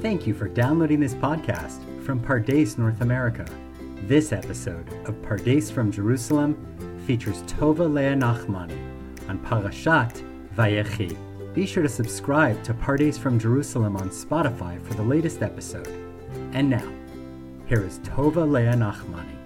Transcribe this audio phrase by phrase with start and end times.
[0.00, 3.44] Thank you for downloading this podcast from Pardes, North America.
[4.04, 6.56] This episode of Pardes from Jerusalem
[7.06, 8.78] features Tova Leah Nachmani
[9.28, 10.22] on Parashat
[10.56, 11.14] Vayechi.
[11.52, 15.86] Be sure to subscribe to Pardes from Jerusalem on Spotify for the latest episode.
[16.54, 16.90] And now,
[17.66, 19.36] here is Tova Leah Nachmani.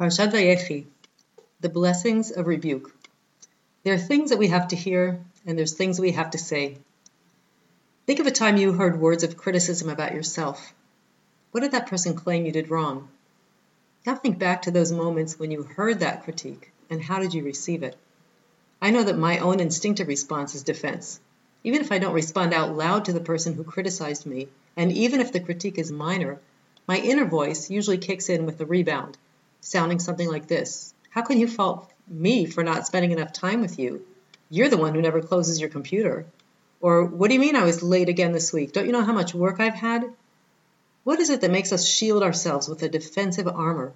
[0.00, 0.86] Parashat Vayechi,
[1.60, 2.97] the blessings of rebuke.
[3.88, 6.76] There are things that we have to hear, and there's things we have to say.
[8.04, 10.74] Think of a time you heard words of criticism about yourself.
[11.52, 13.08] What did that person claim you did wrong?
[14.04, 17.42] Now think back to those moments when you heard that critique, and how did you
[17.42, 17.96] receive it?
[18.82, 21.18] I know that my own instinctive response is defense.
[21.64, 25.22] Even if I don't respond out loud to the person who criticized me, and even
[25.22, 26.40] if the critique is minor,
[26.86, 29.16] my inner voice usually kicks in with a rebound
[29.62, 33.78] sounding something like this How can you fault me for not spending enough time with
[33.78, 34.04] you?
[34.50, 36.26] You're the one who never closes your computer.
[36.80, 38.72] Or, what do you mean I was late again this week?
[38.72, 40.04] Don't you know how much work I've had?
[41.04, 43.92] What is it that makes us shield ourselves with a defensive armor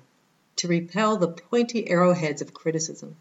[0.57, 3.17] to repel the pointy arrowheads of criticism?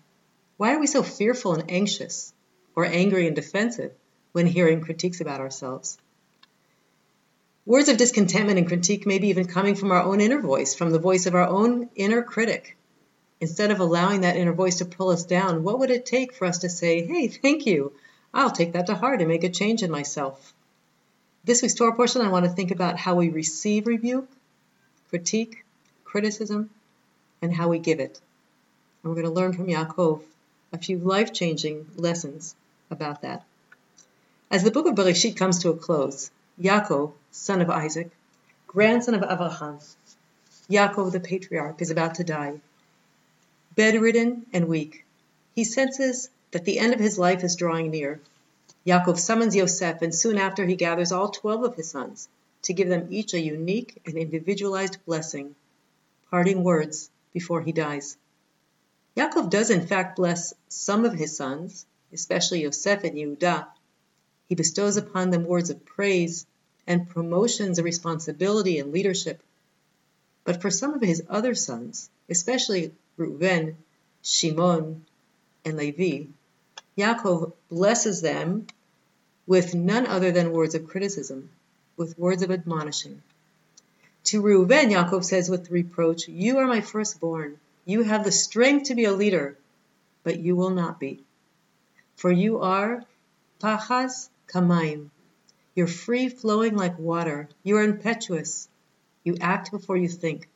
[0.57, 2.33] Why are we so fearful and anxious,
[2.75, 3.91] or angry and defensive,
[4.31, 5.97] when hearing critiques about ourselves?
[7.65, 10.89] Words of discontentment and critique may be even coming from our own inner voice, from
[10.89, 12.75] the voice of our own inner critic.
[13.41, 16.45] Instead of allowing that inner voice to pull us down, what would it take for
[16.45, 17.91] us to say, hey, thank you,
[18.31, 20.53] I'll take that to heart and make a change in myself?
[21.43, 24.29] This week's Torah portion, I want to think about how we receive rebuke,
[25.09, 25.65] critique,
[26.03, 26.69] criticism,
[27.41, 28.21] and how we give it.
[29.01, 30.21] And we're going to learn from Yaakov
[30.71, 32.53] a few life changing lessons
[32.91, 33.43] about that.
[34.51, 36.29] As the book of Bereshit comes to a close,
[36.61, 38.11] Yaakov, son of Isaac,
[38.67, 39.79] grandson of Abraham,
[40.69, 42.61] Yaakov the patriarch, is about to die.
[43.73, 45.05] Bedridden and weak,
[45.55, 48.19] he senses that the end of his life is drawing near.
[48.85, 52.27] Yaakov summons Yosef, and soon after he gathers all twelve of his sons
[52.63, 55.55] to give them each a unique and individualized blessing,
[56.29, 58.17] parting words before he dies.
[59.15, 63.67] Yaakov does in fact bless some of his sons, especially Yosef and Yehudah.
[64.49, 66.45] He bestows upon them words of praise
[66.87, 69.41] and promotions of responsibility and leadership.
[70.43, 73.75] But for some of his other sons, especially Reuven,
[74.21, 75.05] Shimon,
[75.65, 76.27] and Levi,
[76.97, 78.67] Yaakov blesses them
[79.47, 81.49] with none other than words of criticism,
[81.97, 83.21] with words of admonishing.
[84.25, 87.59] To Reuven, Yaakov says with reproach, You are my firstborn.
[87.85, 89.57] You have the strength to be a leader,
[90.23, 91.23] but you will not be.
[92.15, 93.03] For you are
[93.59, 95.09] pachas kamaim,
[95.73, 97.47] you're free flowing like water.
[97.63, 98.67] You are impetuous.
[99.23, 100.47] You act before you think.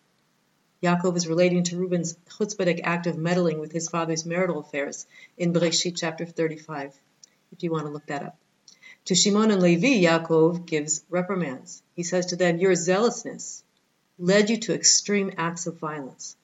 [0.85, 5.51] Yaakov is relating to Reuben's chutzpahdik act of meddling with his father's marital affairs in
[5.51, 6.93] Bereshit chapter 35,
[7.51, 8.37] if you want to look that up.
[9.05, 11.81] To Shimon and Levi, Yaakov gives reprimands.
[11.95, 13.63] He says to them, Your zealousness
[14.19, 16.37] led you to extreme acts of violence.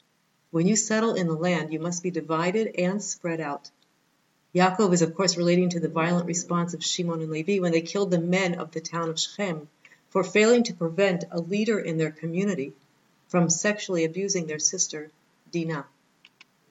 [0.49, 3.69] When you settle in the land, you must be divided and spread out.
[4.55, 7.81] Yaakov is, of course, relating to the violent response of Shimon and Levi when they
[7.81, 9.69] killed the men of the town of Shechem
[10.09, 12.73] for failing to prevent a leader in their community
[13.31, 15.09] from sexually abusing their sister,
[15.53, 15.85] Dinah.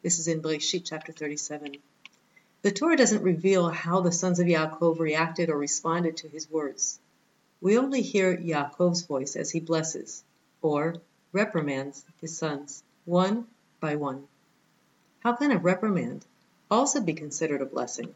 [0.03, 1.79] This is in Bereshit chapter 37.
[2.61, 6.99] The Torah doesn't reveal how the sons of Yaakov reacted or responded to his words.
[7.63, 10.23] We only hear Yaakov's voice as he blesses,
[10.61, 10.97] or
[11.33, 13.47] reprimands, his sons, one
[13.81, 14.29] by one.
[15.21, 16.27] How can a reprimand
[16.71, 18.15] also be considered a blessing.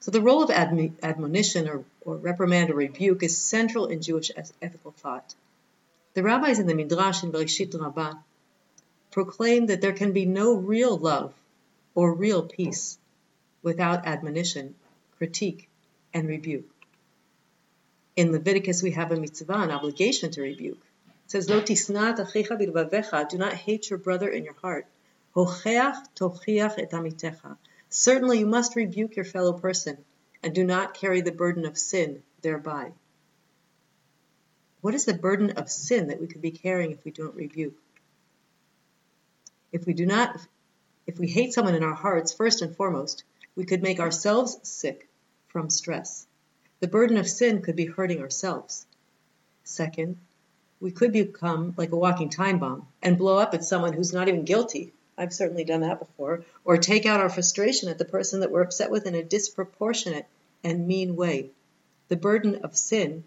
[0.00, 4.90] So the role of admonition or, or reprimand or rebuke is central in Jewish ethical
[4.90, 5.36] thought.
[6.18, 8.14] The rabbis in the Midrash in Bereshit Rabbah
[9.12, 11.32] proclaim that there can be no real love
[11.94, 12.98] or real peace
[13.62, 14.74] without admonition,
[15.16, 15.68] critique,
[16.12, 16.68] and rebuke.
[18.16, 20.80] In Leviticus, we have a mitzvah, an obligation to rebuke.
[21.26, 24.88] It says, Lo do not hate your brother in your heart.
[27.90, 29.98] Certainly you must rebuke your fellow person,
[30.42, 32.90] and do not carry the burden of sin thereby.
[34.88, 37.76] What is the burden of sin that we could be carrying if we don't rebuke?
[39.70, 40.40] If we do not,
[41.06, 43.22] if we hate someone in our hearts, first and foremost,
[43.54, 45.06] we could make ourselves sick
[45.48, 46.26] from stress.
[46.80, 48.86] The burden of sin could be hurting ourselves.
[49.62, 50.16] Second,
[50.80, 54.28] we could become like a walking time bomb and blow up at someone who's not
[54.28, 58.40] even guilty I've certainly done that before, or take out our frustration at the person
[58.40, 60.24] that we're upset with in a disproportionate
[60.64, 61.50] and mean way.
[62.08, 63.24] The burden of sin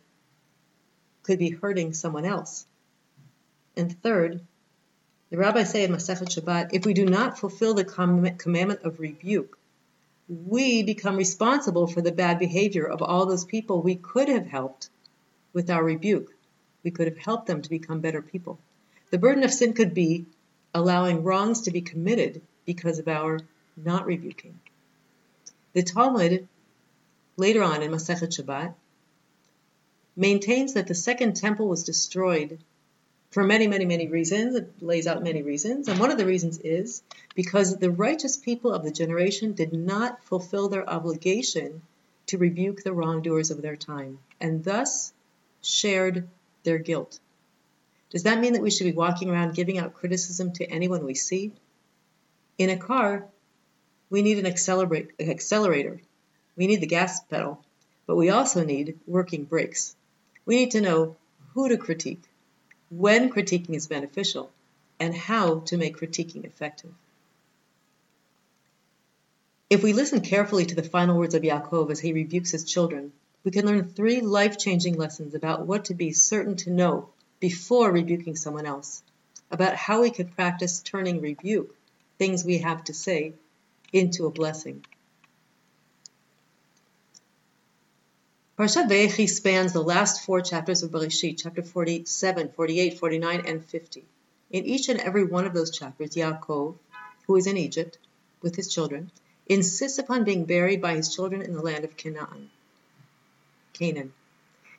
[1.23, 2.65] could be hurting someone else.
[3.75, 4.41] And third,
[5.29, 9.57] the rabbis say in Masechet Shabbat, if we do not fulfill the commandment of rebuke,
[10.27, 14.89] we become responsible for the bad behavior of all those people we could have helped
[15.53, 16.33] with our rebuke.
[16.83, 18.59] We could have helped them to become better people.
[19.09, 20.25] The burden of sin could be
[20.73, 23.39] allowing wrongs to be committed because of our
[23.75, 24.59] not rebuking.
[25.73, 26.47] The Talmud,
[27.37, 28.73] later on in Masechet Shabbat,
[30.15, 32.59] maintains that the second temple was destroyed
[33.31, 34.55] for many, many, many reasons.
[34.55, 35.87] It lays out many reasons.
[35.87, 37.01] And one of the reasons is
[37.33, 41.81] because the righteous people of the generation did not fulfill their obligation
[42.27, 45.11] to rebuke the wrongdoers of their time, and thus
[45.61, 46.27] shared
[46.63, 47.19] their guilt.
[48.09, 51.15] Does that mean that we should be walking around giving out criticism to anyone we
[51.15, 51.51] see?
[52.57, 53.25] In a car,
[54.09, 56.01] we need an accelerator.
[56.57, 57.63] We need the gas pedal,
[58.05, 59.95] but we also need working brakes.
[60.45, 61.15] We need to know
[61.53, 62.23] who to critique,
[62.89, 64.51] when critiquing is beneficial,
[64.99, 66.91] and how to make critiquing effective.
[69.69, 73.13] If we listen carefully to the final words of Yaakov as he rebukes his children,
[73.43, 77.09] we can learn three life changing lessons about what to be certain to know
[77.39, 79.01] before rebuking someone else,
[79.49, 81.75] about how we can practice turning rebuke,
[82.17, 83.33] things we have to say,
[83.93, 84.85] into a blessing.
[88.57, 94.03] Parshat Vayechi spans the last four chapters of Bereshit, chapter 47, 48, 49, and 50.
[94.51, 96.75] In each and every one of those chapters, Yaakov,
[97.25, 97.97] who is in Egypt
[98.41, 99.09] with his children,
[99.47, 102.49] insists upon being buried by his children in the land of Canaan.
[103.71, 104.13] Canaan.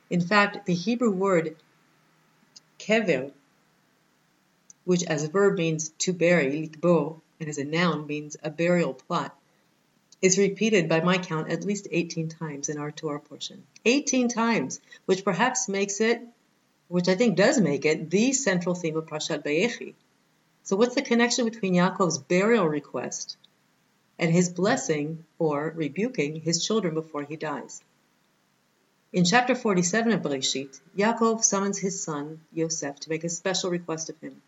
[0.09, 1.55] In fact, the Hebrew word
[2.77, 3.31] kever,
[4.85, 8.93] which as a verb means to bury, likbo, and as a noun means a burial
[8.93, 9.35] plot,
[10.23, 13.61] is repeated by my count at least 18 times in our Torah portion.
[13.83, 16.21] 18 times, which perhaps makes it,
[16.87, 19.95] which I think does make it, the central theme of Parshat Vayechi.
[20.63, 23.35] So what's the connection between Yaakov's burial request
[24.17, 27.83] and his blessing or rebuking his children before he dies?
[29.11, 34.09] In chapter 47 of Bereshit, Yaakov summons his son, Yosef, to make a special request
[34.09, 34.41] of him.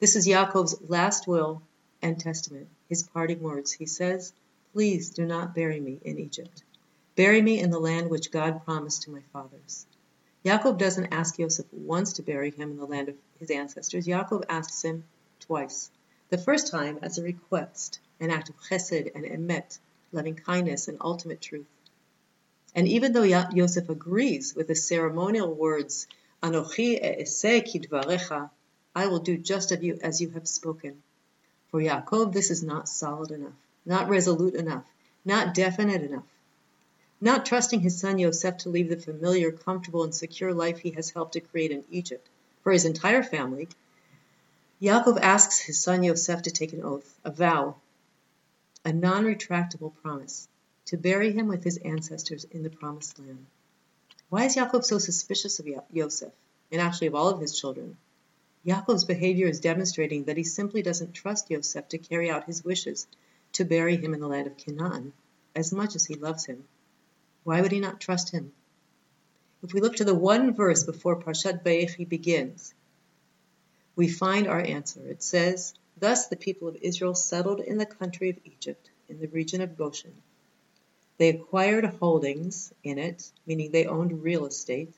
[0.00, 1.60] This is Yaakov's last will
[2.00, 3.72] and testament, his parting words.
[3.72, 4.32] He says,
[4.72, 6.62] Please do not bury me in Egypt.
[7.14, 9.84] Bury me in the land which God promised to my fathers.
[10.46, 14.06] Yaakov doesn't ask Yosef once to bury him in the land of his ancestors.
[14.06, 15.04] Yaakov asks him
[15.40, 15.90] twice.
[16.30, 19.78] The first time as a request, an act of chesed and emet,
[20.10, 21.66] loving kindness and ultimate truth.
[22.74, 26.06] And even though Yosef agrees with the ceremonial words,
[26.42, 28.48] Anochi e'eseh kidvarecha,
[28.94, 31.02] I will do just of you as you have spoken.
[31.70, 33.52] For Yaakov, this is not solid enough
[33.84, 34.86] not resolute enough,
[35.24, 36.26] not definite enough.
[37.20, 41.10] Not trusting his son Yosef to leave the familiar, comfortable, and secure life he has
[41.10, 42.28] helped to create in Egypt
[42.62, 43.68] for his entire family,
[44.80, 47.76] Yaakov asks his son Yosef to take an oath, a vow,
[48.84, 50.48] a non retractable promise,
[50.86, 53.46] to bury him with his ancestors in the promised land.
[54.28, 56.32] Why is Yaakov so suspicious of Yosef,
[56.70, 57.96] and actually of all of his children?
[58.66, 63.06] Yaakov's behavior is demonstrating that he simply doesn't trust Yosef to carry out his wishes
[63.52, 65.12] to bury him in the land of Canaan,
[65.54, 66.64] as much as he loves him.
[67.44, 68.52] Why would he not trust him?
[69.62, 72.74] If we look to the one verse before Parshat Vayechi begins,
[73.94, 75.06] we find our answer.
[75.06, 79.28] It says, Thus the people of Israel settled in the country of Egypt, in the
[79.28, 80.14] region of Goshen.
[81.18, 84.94] They acquired holdings in it, meaning they owned real estate.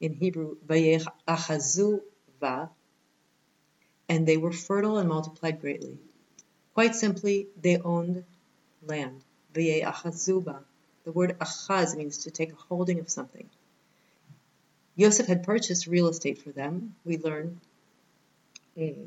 [0.00, 2.02] In Hebrew, Vayechazu
[2.40, 2.70] va,
[4.08, 5.96] and they were fertile and multiplied greatly.
[6.74, 8.24] Quite simply, they owned
[8.84, 9.22] land.
[9.52, 10.64] Via achazuba.
[11.04, 13.48] The word achaz means to take a holding of something.
[14.96, 16.96] Yosef had purchased real estate for them.
[17.04, 17.60] We learn,
[18.76, 19.06] mm,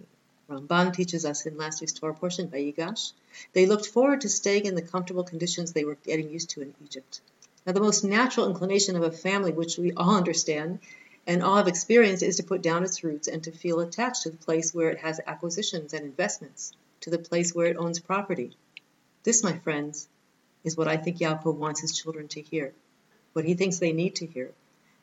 [0.49, 3.11] Ramban teaches us in last week's Torah portion, Vayigash.
[3.51, 6.73] They looked forward to staying in the comfortable conditions they were getting used to in
[6.85, 7.19] Egypt.
[7.65, 10.79] Now, the most natural inclination of a family, which we all understand
[11.25, 14.29] and all have experienced, is to put down its roots and to feel attached to
[14.29, 18.55] the place where it has acquisitions and investments to the place where it owns property.
[19.23, 20.07] This, my friends,
[20.63, 22.73] is what I think Yaakov wants his children to hear,
[23.33, 24.51] what he thinks they need to hear.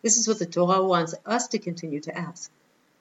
[0.03, 2.51] This is what the Torah wants us to continue to ask.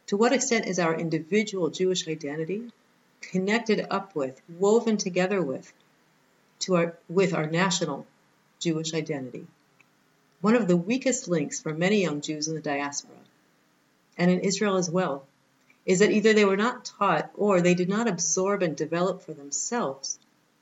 [0.08, 2.72] To what extent is our individual Jewish identity
[3.22, 5.72] connected up with, woven together with,
[6.60, 8.06] to our, with our national
[8.60, 9.48] Jewish identity?
[10.42, 13.16] One of the weakest links for many young Jews in the diaspora,
[14.18, 15.26] and in Israel as well,
[15.86, 19.34] is that either they were not taught or they did not absorb and develop for
[19.34, 20.18] themselves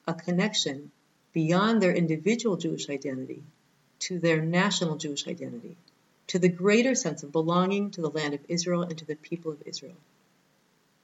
[0.07, 0.91] a connection
[1.33, 3.43] beyond their individual Jewish identity
[3.99, 5.77] to their national Jewish identity,
[6.27, 9.51] to the greater sense of belonging to the land of Israel and to the people
[9.51, 9.95] of Israel.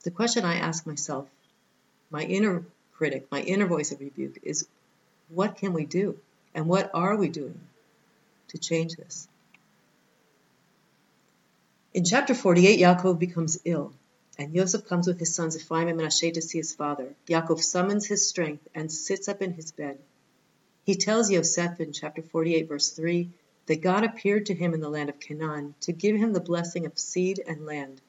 [0.03, 1.27] The question I ask myself,
[2.09, 2.63] my inner
[2.95, 4.67] critic, my inner voice of rebuke, is
[5.29, 6.17] What can we do?
[6.55, 7.59] And what are we doing
[8.47, 9.27] to change this?
[11.93, 13.93] In chapter 48, Yaakov becomes ill,
[14.37, 17.15] and Yosef comes with his sons Ephraim and Menashe to see his father.
[17.27, 19.97] Yaakov summons his strength and sits up in his bed.
[20.83, 23.29] He tells Yosef in chapter 48, verse 3,
[23.65, 26.85] that God appeared to him in the land of Canaan to give him the blessing
[26.85, 27.99] of seed and land.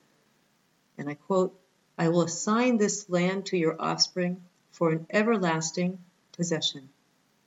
[0.99, 1.59] And I quote,
[1.97, 5.99] I will assign this land to your offspring for an everlasting
[6.33, 6.89] possession.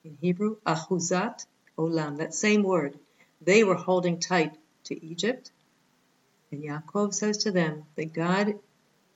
[0.03, 1.45] In Hebrew, achuzat
[1.77, 2.97] olam, that same word.
[3.41, 5.51] They were holding tight to Egypt.
[6.51, 8.59] And Yaakov says to them that God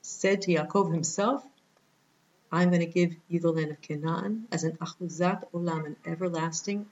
[0.06, 1.44] said to Yaakov himself,
[2.52, 6.86] I'm going to give you the land of Canaan as an achuzat olam, an everlasting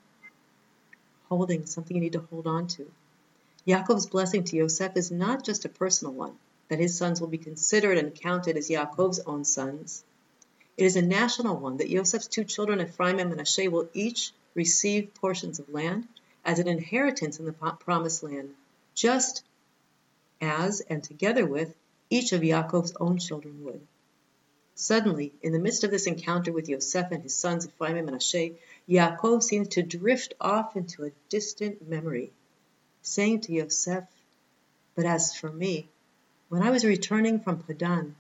[1.30, 2.92] holding, something you need to hold on to.
[3.68, 6.38] Yaakov's blessing to Yosef is not just a personal one,
[6.70, 10.04] that his sons will be considered and counted as Yaakov's own sons.
[10.76, 15.14] It is a national one, that Yosef's two children, Ephraim and Manasseh, will each receive
[15.14, 16.08] portions of land
[16.44, 18.50] as an inheritance in the promised land,
[18.96, 19.44] just
[20.42, 21.74] as and together with
[22.14, 23.82] each of Yaakov's own children would.
[24.76, 28.52] Suddenly, in the midst of this encounter with Yosef and his sons Ephraim and Manasseh,
[28.88, 32.32] Yaakov seems to drift off into a distant memory,
[33.02, 34.04] saying to Yosef,
[34.94, 35.90] But as for me,
[36.50, 38.16] when I was returning from Padan,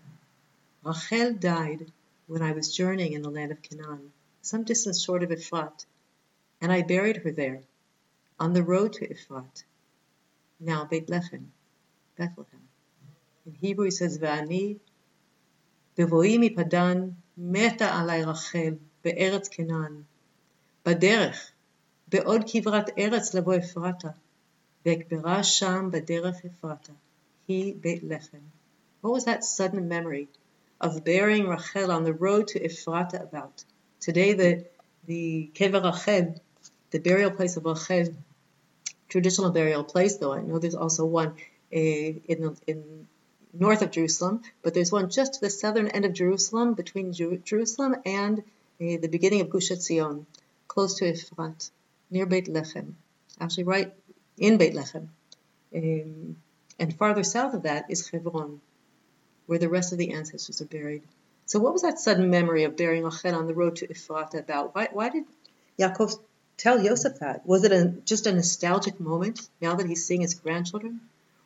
[0.83, 1.91] Rachel died
[2.25, 5.85] when I was journeying in the land of Canaan, some distance short of Ephrat,
[6.61, 7.61] and I buried her there,
[8.39, 9.63] on the road to Ephrat,
[10.59, 11.51] now Beit Lechem,
[12.17, 12.72] Bethlehem.
[13.46, 14.76] In Hebrew it says, Va'ani
[15.98, 18.74] בבואי מפדן מתה עלי רחל
[19.04, 20.02] בארץ כנען.
[20.86, 21.50] בדרך,
[22.08, 24.08] בעוד כברת ארץ לבוא אפרתה,
[24.86, 26.92] ואקברה שם בדרך אפרתה,
[27.48, 28.38] היא בית לחם.
[29.02, 30.26] What was that sudden memory
[30.80, 33.64] of burying Rachel on the road to Ephrata about?
[34.00, 34.64] Today the,
[35.06, 36.34] the Kever Rachel,
[36.90, 38.14] the burial place of Rachel,
[39.08, 41.30] traditional burial place though, I know there's also one
[41.72, 43.06] uh, in, in
[43.53, 47.37] north of Jerusalem, but there's one just to the southern end of Jerusalem, between Jer-
[47.37, 50.25] Jerusalem and uh, the beginning of Gush Etzion,
[50.67, 51.69] close to Efrat,
[52.09, 52.93] near Beit Lechem,
[53.39, 53.93] actually right
[54.37, 55.07] in Beit Lechem.
[55.75, 56.37] Um,
[56.79, 58.59] and farther south of that is Hebron,
[59.45, 61.03] where the rest of the ancestors are buried.
[61.45, 64.73] So, what was that sudden memory of burying Rachel on the road to Efrat about?
[64.73, 65.25] Why, why did
[65.77, 66.17] Yaakov
[66.57, 67.45] tell Yosef that?
[67.45, 71.01] Was it a, just a nostalgic moment now that he's seeing his grandchildren?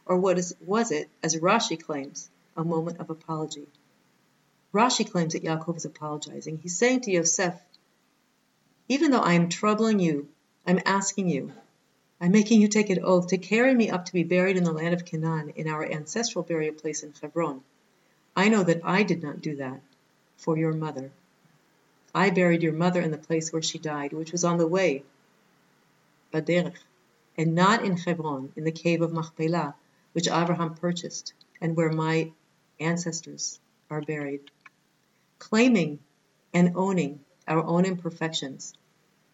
[0.08, 3.68] Or what is, was it, as Rashi claims, a moment of apology?
[4.74, 6.60] Rashi claims that Yaakov is apologizing.
[6.62, 7.56] He's saying to Yosef,
[8.88, 10.30] even though I am troubling you,
[10.66, 11.52] I'm asking you,
[12.20, 14.72] I'm making you take an oath to carry me up to be buried in the
[14.72, 17.62] land of Canaan in our ancestral burial place in Hebron.
[18.36, 19.82] I know that I did not do that
[20.38, 21.12] for your mother.
[22.16, 25.04] I buried your mother in the place where she died, which was on the way,
[26.34, 26.78] Baderech,
[27.38, 29.76] and not in Hebron, in the cave of Machpelah,
[30.14, 32.32] which Abraham purchased, and where my
[32.80, 33.60] ancestors
[33.90, 34.52] are buried.
[35.40, 36.00] Claiming
[36.54, 38.74] and owning our own imperfections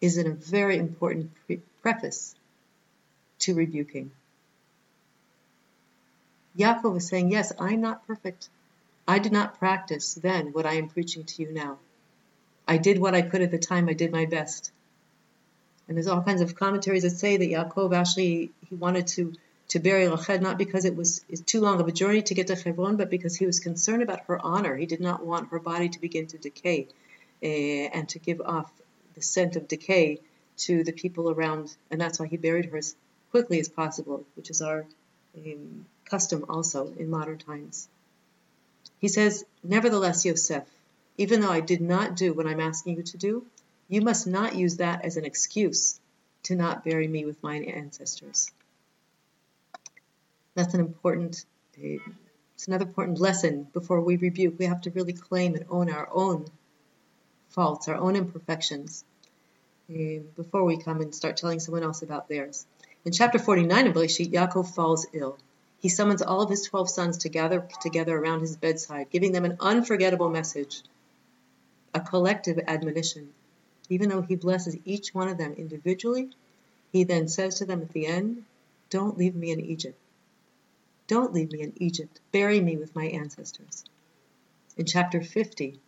[0.00, 2.34] is a very important pre- preface
[3.40, 4.10] to rebuking.
[6.56, 8.48] Yaakov is saying, Yes, I'm not perfect.
[9.06, 11.78] I did not practice then what I am preaching to you now.
[12.66, 14.72] I did what I could at the time, I did my best.
[15.86, 19.34] And there's all kinds of commentaries that say that Yaakov actually he wanted to
[19.68, 22.54] to bury Rachel, not because it was too long of a journey to get to
[22.54, 24.76] Hebron, but because he was concerned about her honor.
[24.76, 26.88] He did not want her body to begin to decay
[27.42, 28.70] uh, and to give off
[29.14, 30.20] the scent of decay
[30.56, 32.94] to the people around, and that's why he buried her as
[33.30, 34.86] quickly as possible, which is our
[35.36, 37.88] um, custom also in modern times.
[39.00, 40.64] He says, Nevertheless, Yosef,
[41.18, 43.44] even though I did not do what I'm asking you to do,
[43.88, 45.98] you must not use that as an excuse
[46.44, 48.50] to not bury me with my ancestors.
[50.54, 51.44] That's an important,
[51.76, 54.58] it's another important lesson before we rebuke.
[54.58, 56.46] We have to really claim and own our own
[57.48, 59.04] faults, our own imperfections,
[59.92, 62.66] eh, before we come and start telling someone else about theirs.
[63.04, 65.36] In chapter 49 of Bereshit, Yaakov falls ill.
[65.80, 69.44] He summons all of his 12 sons to gather together around his bedside, giving them
[69.44, 70.82] an unforgettable message,
[71.92, 73.34] a collective admonition.
[73.90, 76.30] Even though he blesses each one of them individually,
[76.92, 78.44] he then says to them at the end,
[78.88, 79.98] Don't leave me in Egypt.
[81.06, 82.20] Don't leave me in Egypt.
[82.32, 83.84] Bury me with my ancestors.
[84.76, 85.78] In chapter 50,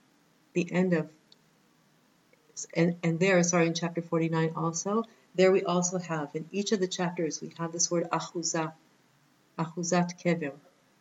[0.53, 1.09] the end of,
[2.75, 5.05] and, and there, sorry, in chapter 49 also,
[5.35, 8.73] there we also have, in each of the chapters, we have this word achuzah,
[9.59, 10.53] achuzat kever.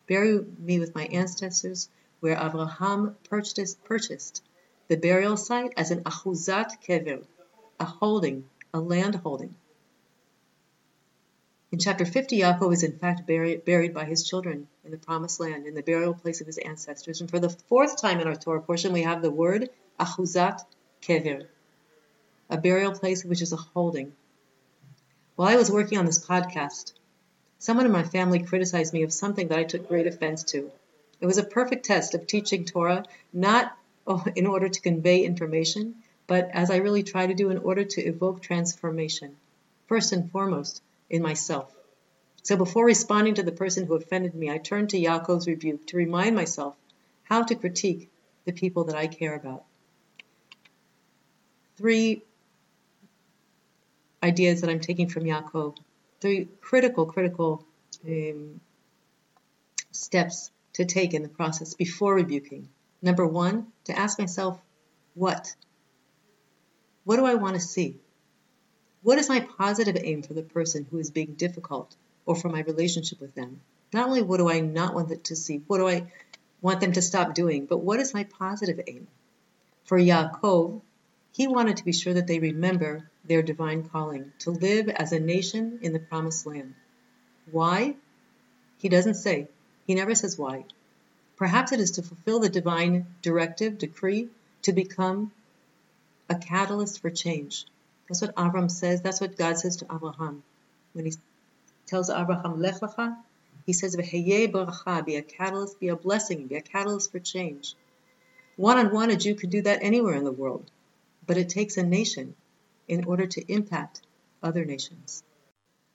[0.06, 1.88] Bury me with my ancestors,
[2.20, 4.42] where Abraham purchased, purchased
[4.88, 7.24] the burial site as an achuzat kever,
[7.78, 9.54] a holding, a land holding.
[11.72, 15.40] In chapter 50, Yaakov is in fact buried, buried by his children in the promised
[15.40, 17.20] land, in the burial place of his ancestors.
[17.20, 20.64] And for the fourth time in our Torah portion, we have the word achuzat
[21.02, 21.48] kever,
[22.48, 24.12] a burial place which is a holding.
[25.34, 26.92] While I was working on this podcast,
[27.58, 30.70] someone in my family criticized me of something that I took great offense to.
[31.20, 33.76] It was a perfect test of teaching Torah, not
[34.36, 35.96] in order to convey information,
[36.28, 39.34] but as I really try to do in order to evoke transformation,
[39.88, 41.72] first and foremost in myself.
[42.42, 45.96] So before responding to the person who offended me, I turned to Yaakov's rebuke to
[45.96, 46.76] remind myself
[47.24, 48.10] how to critique
[48.44, 49.64] the people that I care about.
[51.76, 52.22] Three
[54.22, 55.76] ideas that I'm taking from Yaakov,
[56.20, 57.64] three critical, critical
[58.06, 58.60] um,
[59.90, 62.68] steps to take in the process before rebuking.
[63.02, 64.60] Number one, to ask myself,
[65.14, 65.54] what?
[67.04, 67.96] What do I want to see?
[69.06, 71.94] What is my positive aim for the person who is being difficult
[72.24, 73.60] or for my relationship with them?
[73.92, 76.10] Not only what do I not want them to see, what do I
[76.60, 79.06] want them to stop doing, but what is my positive aim?
[79.84, 80.80] For Yaakov,
[81.30, 85.20] he wanted to be sure that they remember their divine calling to live as a
[85.20, 86.74] nation in the promised land.
[87.52, 87.94] Why?
[88.78, 89.46] He doesn't say.
[89.86, 90.64] He never says why.
[91.36, 94.30] Perhaps it is to fulfill the divine directive, decree,
[94.62, 95.30] to become
[96.28, 97.66] a catalyst for change.
[98.08, 99.02] That's what Avram says.
[99.02, 100.42] That's what God says to Abraham.
[100.92, 101.12] When he
[101.86, 103.16] tells Abraham, Lech lecha,
[103.66, 107.74] he says, baracha, be a catalyst, be a blessing, be a catalyst for change.
[108.56, 110.70] One on one, a Jew could do that anywhere in the world,
[111.26, 112.34] but it takes a nation
[112.88, 114.02] in order to impact
[114.42, 115.22] other nations.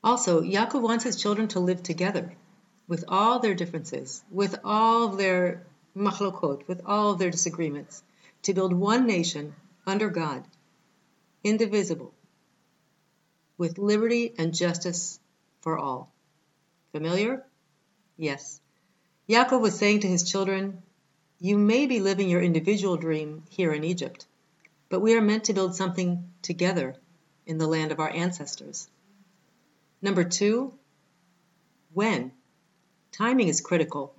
[0.03, 2.33] Also, Yaakov wants his children to live together
[2.87, 5.65] with all their differences, with all their
[5.95, 8.03] machlokot, with all their disagreements,
[8.43, 9.55] to build one nation
[9.87, 10.43] under God,
[11.43, 12.13] indivisible,
[13.57, 15.19] with liberty and justice
[15.61, 16.11] for all.
[16.91, 17.45] Familiar?
[18.17, 18.59] Yes.
[19.29, 20.81] Yaakov was saying to his children,
[21.39, 24.25] You may be living your individual dream here in Egypt,
[24.89, 26.95] but we are meant to build something together
[27.45, 28.87] in the land of our ancestors.
[30.01, 30.73] Number two,
[31.93, 32.31] when?
[33.11, 34.15] Timing is critical.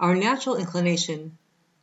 [0.00, 1.38] Our natural inclination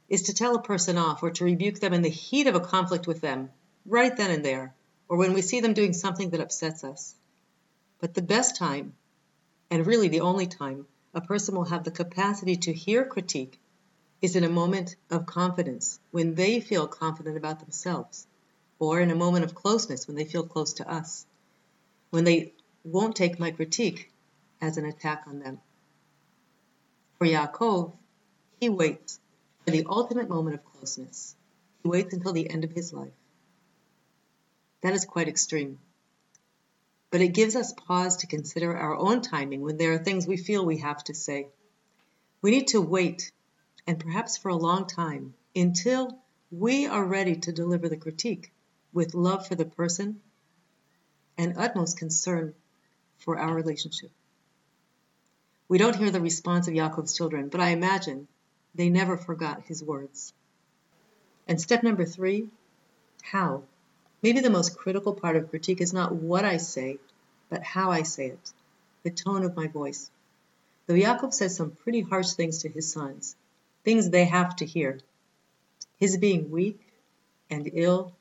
[0.08, 2.60] is to tell a person off or to rebuke them in the heat of a
[2.60, 3.50] conflict with them,
[3.86, 4.74] right then and there,
[5.08, 7.16] or when we see them doing something that upsets us.
[8.00, 8.94] But the best time,
[9.70, 13.60] and really the only time, a person will have the capacity to hear critique
[14.22, 18.26] is in a moment of confidence, when they feel confident about themselves,
[18.80, 21.26] or in a moment of closeness, when they feel close to us,
[22.10, 24.12] when they won't take my critique
[24.62, 25.60] as an attack on them.
[27.18, 27.94] For Yaakov,
[28.60, 29.20] he waits
[29.64, 31.36] for the ultimate moment of closeness.
[31.84, 33.14] He waits until the end of his life.
[34.86, 35.80] That is quite extreme.
[37.10, 40.38] But it gives us pause to consider our own timing when there are things we
[40.38, 41.48] feel we have to say.
[42.44, 43.32] We need to wait,
[43.88, 46.20] and perhaps for a long time, until
[46.52, 48.52] we are ready to deliver the critique
[48.94, 50.22] with love for the person
[51.36, 52.54] and utmost concern
[53.18, 54.12] for our relationship.
[55.68, 58.28] We don't hear the response of Yaakov's children, but I imagine
[58.76, 60.32] they never forgot his words.
[61.48, 62.50] And step number three,
[63.24, 63.64] how?
[64.26, 66.98] Maybe the most critical part of critique is not what I say,
[67.48, 68.54] but how I say it,
[69.04, 70.10] the tone of my voice.
[70.88, 73.36] Though Yaakov says some pretty harsh things to his sons,
[73.84, 74.98] things they have to hear,
[75.98, 76.80] his being weak
[77.52, 78.16] and ill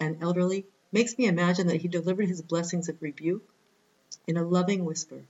[0.00, 3.46] and elderly makes me imagine that he delivered his blessings of rebuke
[4.26, 5.24] in a loving whisper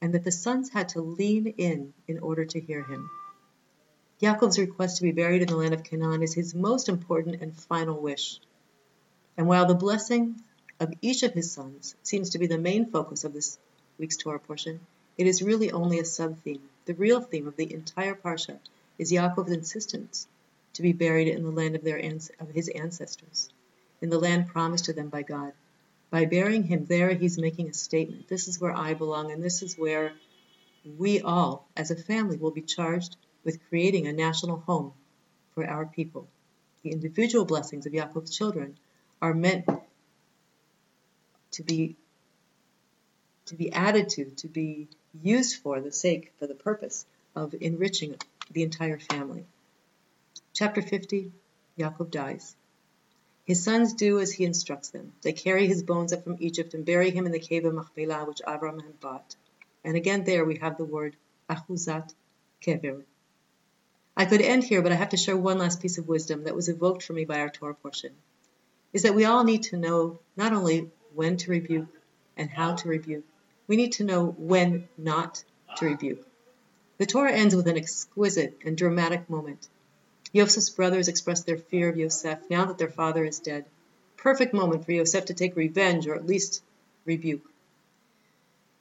[0.00, 3.10] and that the sons had to lean in in order to hear him.
[4.18, 7.54] Yaakov's request to be buried in the land of Canaan is his most important and
[7.54, 8.40] final wish.
[9.36, 10.42] And while the blessing
[10.78, 13.58] of each of his sons seems to be the main focus of this
[13.98, 14.80] week's Torah portion,
[15.16, 16.62] it is really only a sub-theme.
[16.84, 18.58] The real theme of the entire parsha
[18.98, 20.26] is Yaakov's insistence
[20.74, 23.48] to be buried in the land of, their, of his ancestors,
[24.00, 25.52] in the land promised to them by God.
[26.10, 28.28] By burying him there, he's making a statement.
[28.28, 30.12] This is where I belong, and this is where
[30.98, 34.92] we all, as a family, will be charged with creating a national home
[35.54, 36.26] for our people.
[36.82, 38.76] The individual blessings of Yaakov's children
[39.22, 39.64] are meant
[41.52, 41.96] to be
[43.46, 44.88] to be added to, to be
[45.22, 48.16] used for the sake, for the purpose of enriching
[48.50, 49.44] the entire family.
[50.52, 51.32] Chapter 50,
[51.78, 52.54] Yaakov dies.
[53.44, 55.12] His sons do as he instructs them.
[55.22, 58.24] They carry his bones up from Egypt and bury him in the cave of Machpelah,
[58.26, 59.34] which Avram had bought.
[59.84, 61.16] And again there we have the word
[61.50, 62.14] achuzat
[62.62, 63.02] kever.
[64.16, 66.54] I could end here, but I have to share one last piece of wisdom that
[66.54, 68.12] was evoked for me by our Torah portion.
[68.92, 71.88] Is that we all need to know not only when to rebuke
[72.36, 73.24] and how to rebuke,
[73.66, 75.44] we need to know when not
[75.76, 76.26] to rebuke.
[76.98, 79.68] The Torah ends with an exquisite and dramatic moment.
[80.32, 83.64] Yosef's brothers express their fear of Yosef now that their father is dead.
[84.16, 86.62] Perfect moment for Yosef to take revenge or at least
[87.04, 87.44] rebuke.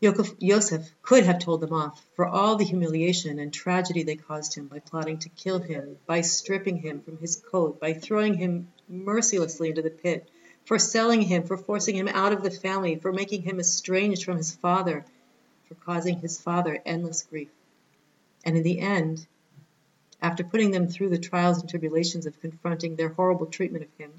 [0.01, 4.67] Yosef could have told them off for all the humiliation and tragedy they caused him
[4.67, 9.69] by plotting to kill him, by stripping him from his coat, by throwing him mercilessly
[9.69, 10.29] into the pit,
[10.65, 14.37] for selling him, for forcing him out of the family, for making him estranged from
[14.37, 15.05] his father,
[15.67, 17.49] for causing his father endless grief.
[18.43, 19.25] And in the end,
[20.21, 24.11] after putting them through the trials and tribulations of confronting their horrible treatment of him,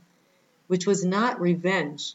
[0.66, 2.14] which was not revenge,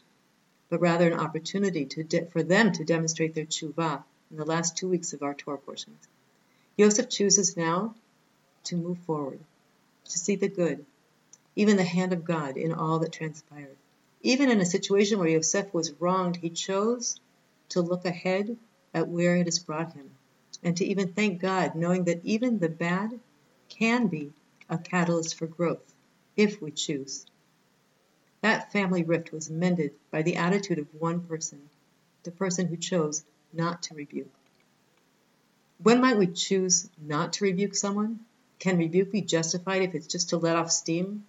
[0.68, 4.88] but rather an opportunity de- for them to demonstrate their tshuva in the last two
[4.88, 6.06] weeks of our Torah portions.
[6.76, 7.94] Yosef chooses now
[8.64, 9.40] to move forward,
[10.04, 10.84] to see the good,
[11.58, 13.76] even the hand of God in all that transpired.
[14.22, 17.18] Even in a situation where Yosef was wronged, he chose
[17.70, 18.56] to look ahead
[18.94, 20.08] at where it has brought him,
[20.62, 23.18] and to even thank God, knowing that even the bad
[23.68, 24.32] can be
[24.70, 25.92] a catalyst for growth
[26.36, 27.26] if we choose.
[28.40, 31.70] That family rift was mended by the attitude of one person,
[32.22, 34.32] the person who chose not to rebuke.
[35.82, 38.20] When might we choose not to rebuke someone?
[38.60, 41.24] Can rebuke be justified if it's just to let off steam?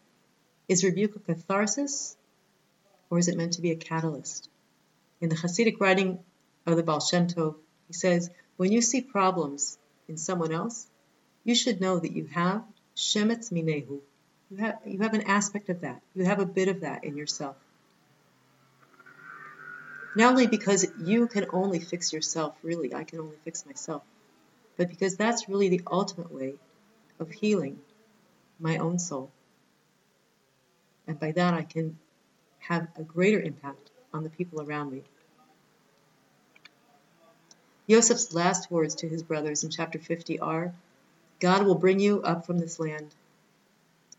[0.70, 2.16] Is rebuke a catharsis?
[3.10, 4.50] Or is it meant to be a catalyst?
[5.20, 6.20] In the Hasidic writing
[6.68, 7.56] of the Baal Shem Tov,
[7.88, 10.86] he says, when you see problems in someone else,
[11.44, 12.64] you should know that you have
[12.96, 14.00] shemetz minehu,
[14.52, 16.02] you have, you have an aspect of that.
[16.14, 17.56] You have a bit of that in yourself.
[20.16, 24.04] Not only because you can only fix yourself, really, I can only fix myself,
[24.78, 26.56] but because that's really the ultimate way
[27.20, 27.80] of healing
[28.60, 29.32] my own soul.
[31.10, 31.98] And by that, I can
[32.60, 35.02] have a greater impact on the people around me.
[37.90, 40.72] Joseph's last words to his brothers in chapter 50 are
[41.40, 43.16] God will bring you up from this land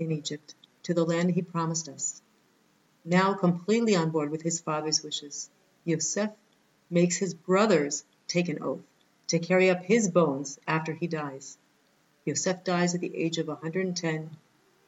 [0.01, 2.21] in Egypt, to the land he promised us.
[3.05, 5.49] Now completely on board with his father's wishes,
[5.85, 6.31] Yosef
[6.91, 8.83] makes his brothers take an oath
[9.29, 11.57] to carry up his bones after he dies.
[12.25, 14.31] Yosef dies at the age of 110.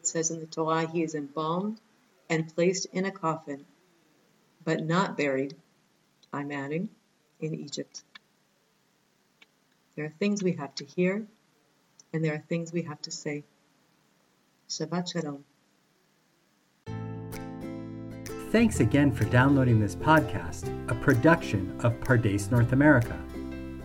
[0.01, 1.79] It says in the Torah he is embalmed
[2.33, 3.63] and placed in a coffin,
[4.65, 5.55] but not buried,
[6.33, 6.89] I'm adding,
[7.41, 8.05] in Egypt.
[9.95, 11.27] There are things we have to hear,
[12.11, 13.45] and there are things we have to say.
[14.67, 15.45] Shabbat Shalom.
[18.51, 23.19] Thanks again for downloading this podcast, a production of Pardes North America.